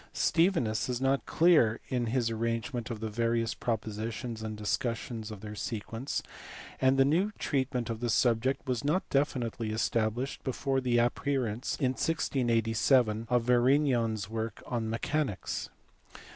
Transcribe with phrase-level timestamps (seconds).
[0.15, 5.41] Stevinus is not clear in his arrangement of the various proposi tions and discussion of
[5.41, 6.23] their sequence,
[6.81, 11.77] and the new treatment of the subject was not definitely established before the ap pearance
[11.79, 15.69] in 1687 of Varignon s work on mechanics.